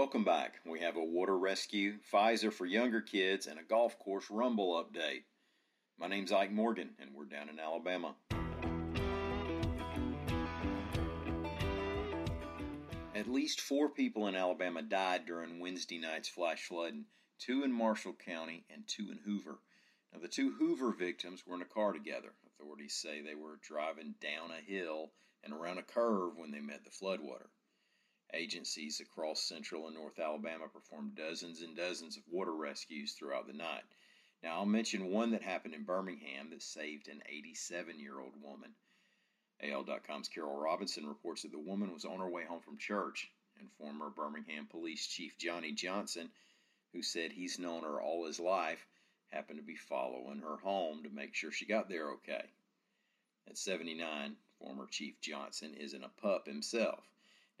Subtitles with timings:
[0.00, 0.54] welcome back.
[0.64, 5.24] We have a water rescue, Pfizer for younger kids, and a golf course rumble update.
[5.98, 8.14] My name's Ike Morgan, and we're down in Alabama.
[13.14, 17.04] At least four people in Alabama died during Wednesday night's flash flooding,
[17.38, 19.58] two in Marshall County and two in Hoover.
[20.14, 22.32] Now, the two Hoover victims were in a car together.
[22.46, 25.12] Authorities say they were driving down a hill
[25.44, 27.48] and around a curve when they met the floodwater.
[28.32, 33.52] Agencies across central and north Alabama performed dozens and dozens of water rescues throughout the
[33.52, 33.84] night.
[34.42, 38.74] Now, I'll mention one that happened in Birmingham that saved an 87 year old woman.
[39.62, 43.70] AL.com's Carol Robinson reports that the woman was on her way home from church, and
[43.72, 46.30] former Birmingham Police Chief Johnny Johnson,
[46.92, 48.86] who said he's known her all his life,
[49.28, 52.44] happened to be following her home to make sure she got there okay.
[53.46, 57.04] At 79, former Chief Johnson isn't a pup himself.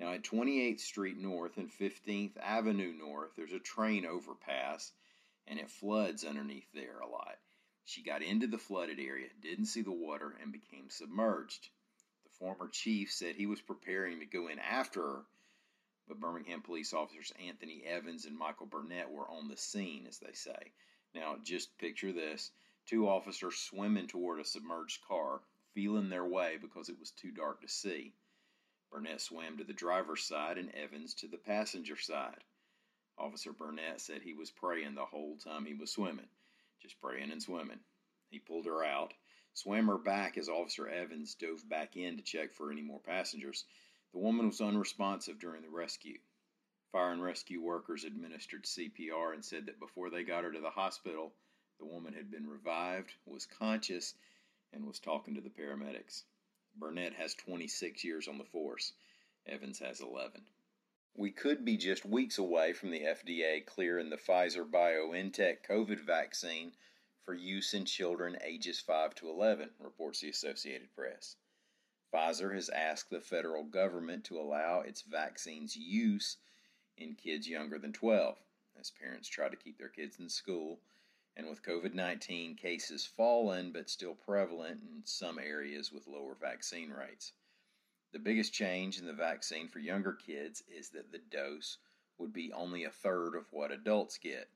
[0.00, 4.92] Now, at 28th Street North and 15th Avenue North, there's a train overpass,
[5.46, 7.36] and it floods underneath there a lot.
[7.84, 11.68] She got into the flooded area, didn't see the water, and became submerged.
[12.24, 15.26] The former chief said he was preparing to go in after her,
[16.08, 20.32] but Birmingham police officers Anthony Evans and Michael Burnett were on the scene, as they
[20.32, 20.72] say.
[21.14, 22.50] Now, just picture this
[22.86, 25.42] two officers swimming toward a submerged car,
[25.74, 28.14] feeling their way because it was too dark to see.
[28.90, 32.42] Burnett swam to the driver's side and Evans to the passenger side.
[33.16, 36.28] Officer Burnett said he was praying the whole time he was swimming,
[36.80, 37.80] just praying and swimming.
[38.30, 39.14] He pulled her out,
[39.52, 43.64] swam her back as Officer Evans dove back in to check for any more passengers.
[44.12, 46.18] The woman was unresponsive during the rescue.
[46.90, 50.70] Fire and rescue workers administered CPR and said that before they got her to the
[50.70, 51.32] hospital,
[51.78, 54.14] the woman had been revived, was conscious,
[54.72, 56.24] and was talking to the paramedics.
[56.76, 58.92] Burnett has 26 years on the force.
[59.46, 60.42] Evans has 11.
[61.14, 66.72] We could be just weeks away from the FDA clearing the Pfizer BioNTech COVID vaccine
[67.24, 71.36] for use in children ages 5 to 11, reports the Associated Press.
[72.12, 76.36] Pfizer has asked the federal government to allow its vaccine's use
[76.96, 78.36] in kids younger than 12,
[78.78, 80.80] as parents try to keep their kids in school
[81.36, 86.90] and with COVID 19 cases fallen but still prevalent in some areas with lower vaccine
[86.90, 87.32] rates.
[88.12, 91.78] The biggest change in the vaccine for younger kids is that the dose
[92.18, 94.50] would be only a third of what adults get.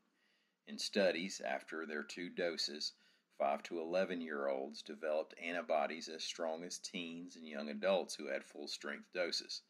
[0.66, 2.92] In studies, after their two doses,
[3.38, 8.26] 5 to 11 year olds developed antibodies as strong as teens and young adults who
[8.26, 9.62] had full strength doses.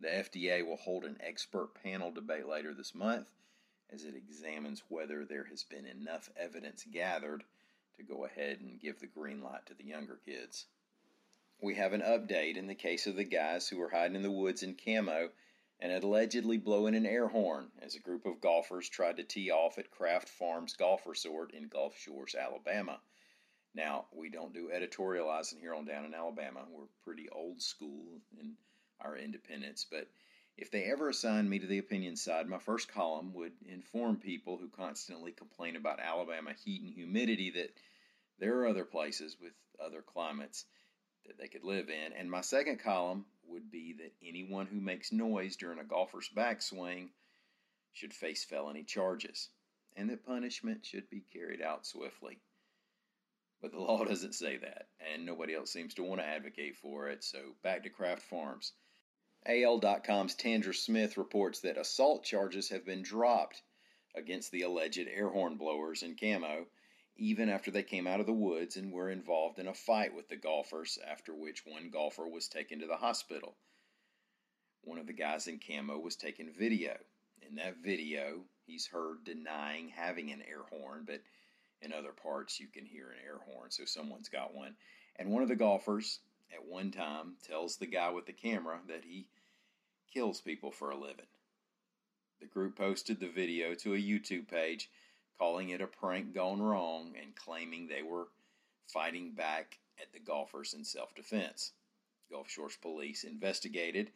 [0.00, 3.30] The FDA will hold an expert panel debate later this month
[3.94, 7.44] as it examines whether there has been enough evidence gathered
[7.96, 10.66] to go ahead and give the green light to the younger kids.
[11.60, 14.30] We have an update in the case of the guys who were hiding in the
[14.30, 15.30] woods in camo
[15.78, 19.78] and allegedly blowing an air horn as a group of golfers tried to tee off
[19.78, 22.98] at Craft Farms Golf Resort in Gulf Shores, Alabama.
[23.76, 26.60] Now, we don't do editorializing here on Down in Alabama.
[26.70, 28.54] We're pretty old school in
[29.00, 30.08] our independence, but
[30.56, 34.56] if they ever assigned me to the opinion side, my first column would inform people
[34.56, 37.74] who constantly complain about Alabama heat and humidity that
[38.38, 39.52] there are other places with
[39.84, 40.64] other climates
[41.26, 42.12] that they could live in.
[42.12, 47.08] And my second column would be that anyone who makes noise during a golfer's backswing
[47.92, 49.48] should face felony charges,
[49.96, 52.38] and that punishment should be carried out swiftly.
[53.60, 57.08] But the law doesn't say that, and nobody else seems to want to advocate for
[57.08, 58.72] it, so back to Craft Farms.
[59.46, 63.60] AL.com's Tandra Smith reports that assault charges have been dropped
[64.14, 66.66] against the alleged air horn blowers in camo,
[67.16, 70.30] even after they came out of the woods and were involved in a fight with
[70.30, 73.54] the golfers, after which one golfer was taken to the hospital.
[74.80, 76.96] One of the guys in camo was taken video.
[77.42, 81.20] In that video, he's heard denying having an air horn, but
[81.82, 84.74] in other parts you can hear an air horn, so someone's got one.
[85.16, 89.04] And one of the golfers at one time tells the guy with the camera that
[89.04, 89.26] he
[90.14, 91.26] kills people for a living.
[92.40, 94.88] The group posted the video to a YouTube page
[95.38, 98.28] calling it a prank gone wrong and claiming they were
[98.86, 101.72] fighting back at the golfers in self defense.
[102.30, 104.10] Gulf Shores police investigated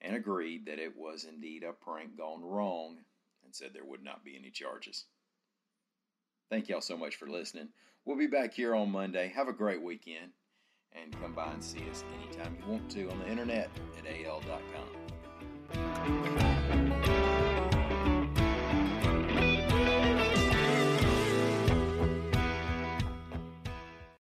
[0.00, 2.98] and agreed that it was indeed a prank gone wrong
[3.44, 5.04] and said there would not be any charges.
[6.50, 7.68] Thank y'all so much for listening.
[8.04, 9.28] We'll be back here on Monday.
[9.34, 10.32] Have a great weekend
[10.92, 14.99] and come by and see us anytime you want to on the internet at al.com.